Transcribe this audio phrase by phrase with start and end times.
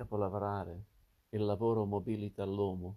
[0.00, 0.84] Capolavorare.
[1.28, 2.96] Il lavoro mobilita l'uomo,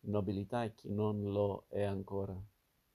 [0.00, 2.38] nobilita chi non lo è ancora,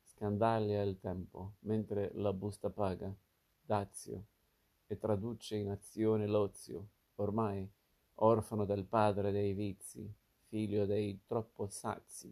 [0.04, 3.12] scandaglia il tempo, mentre la busta paga,
[3.60, 4.26] dazio,
[4.86, 7.68] e traduce in azione l'ozio, ormai
[8.18, 10.08] orfano del padre dei vizi,
[10.46, 12.32] figlio dei troppo sazi.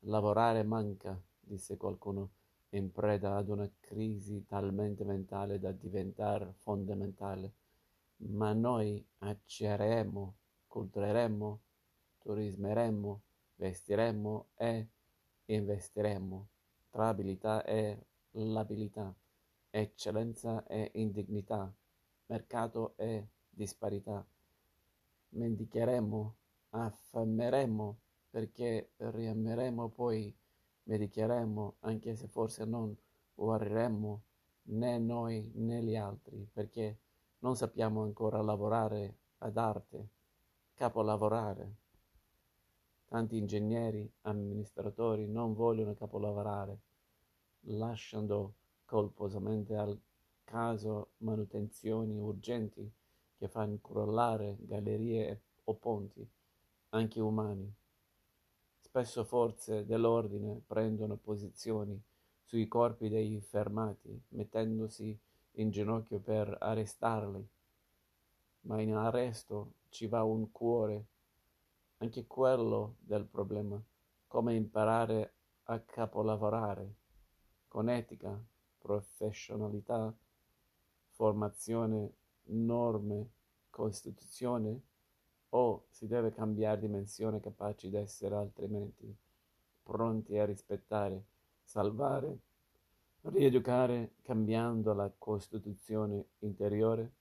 [0.00, 2.30] Lavorare manca, disse qualcuno,
[2.70, 7.61] in preda ad una crisi talmente mentale da diventar fondamentale.
[8.24, 10.36] Ma noi acceremo,
[10.68, 11.60] cultureremo,
[12.18, 13.22] turismeremo,
[13.56, 14.88] vestiremo e
[15.46, 16.48] investiremo
[16.90, 19.14] tra abilità e l'abilità,
[19.70, 21.72] eccellenza e indignità,
[22.26, 24.24] mercato e disparità.
[25.30, 26.36] Mendicheremo,
[26.70, 27.98] affameremo,
[28.30, 30.34] perché riameremo poi
[30.84, 32.96] medicheremo, anche se forse non
[33.34, 34.22] guariremo
[34.64, 36.98] né noi né gli altri, perché
[37.42, 40.08] non sappiamo ancora lavorare ad arte,
[40.74, 41.74] capolavorare.
[43.06, 46.78] Tanti ingegneri, amministratori non vogliono capolavorare,
[47.62, 49.98] lasciando colposamente al
[50.44, 52.90] caso manutenzioni urgenti
[53.36, 56.26] che fanno crollare gallerie o ponti,
[56.90, 57.74] anche umani.
[58.78, 62.00] Spesso forze dell'ordine prendono posizioni
[62.44, 65.18] sui corpi dei fermati, mettendosi
[65.56, 67.46] in ginocchio per arrestarli.
[68.62, 71.06] Ma in arresto ci va un cuore,
[71.98, 73.80] anche quello del problema,
[74.26, 76.94] come imparare a capolavorare,
[77.68, 78.40] con etica,
[78.78, 80.14] professionalità,
[81.10, 82.12] formazione,
[82.44, 83.30] norme,
[83.70, 84.80] costituzione,
[85.50, 89.14] o si deve cambiare dimensione capaci di essere altrimenti
[89.82, 91.24] pronti a rispettare,
[91.62, 92.38] salvare,
[93.22, 97.12] rieducare cambiando la costituzione interiore?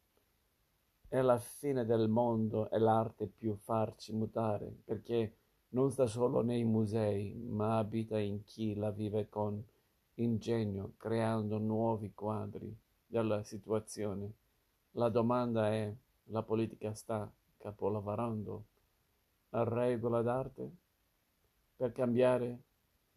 [1.08, 5.36] È la fine del mondo e l'arte più farci mutare, perché
[5.70, 9.64] non sta solo nei musei, ma abita in chi la vive con
[10.16, 12.76] ingegno, creando nuovi quadri
[13.06, 14.34] della situazione.
[14.92, 15.94] La domanda è,
[16.26, 18.64] la politica sta capolavorando
[19.50, 20.72] a regola d'arte
[21.76, 22.60] per cambiare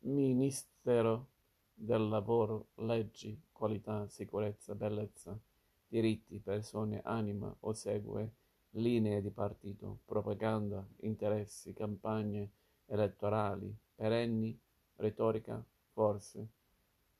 [0.00, 1.28] Ministero
[1.74, 5.38] del lavoro, leggi, qualità, sicurezza, bellezza,
[5.86, 8.32] diritti, persone, anima o segue
[8.70, 12.50] linee di partito, propaganda, interessi, campagne
[12.86, 14.58] elettorali, perenni,
[14.96, 16.48] retorica, forse,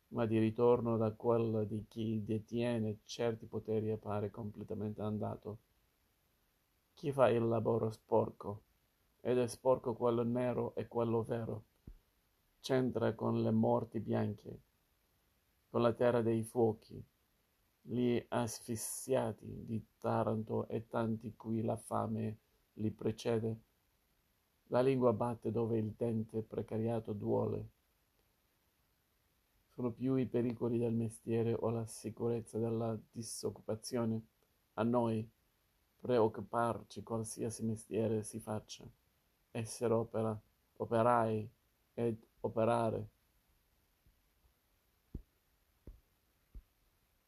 [0.08, 5.58] ma di ritorno da quella di chi detiene certi poteri appare completamente andato.
[6.94, 8.62] Chi fa il lavoro sporco,
[9.20, 11.64] ed è sporco quello nero e quello vero,
[12.64, 14.58] c'entra con le morti bianche,
[15.68, 16.98] con la terra dei fuochi,
[17.82, 22.38] gli asfissiati di Taranto e tanti cui la fame
[22.74, 23.60] li precede.
[24.68, 27.68] La lingua batte dove il dente precariato duole.
[29.74, 34.22] Sono più i pericoli del mestiere o la sicurezza della disoccupazione.
[34.74, 35.28] A noi
[36.00, 38.88] preoccuparci qualsiasi mestiere si faccia,
[39.50, 40.40] essere opera,
[40.78, 41.46] operai
[41.92, 43.08] ed operare